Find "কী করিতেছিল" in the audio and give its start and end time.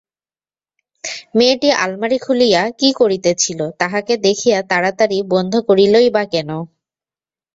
2.79-3.59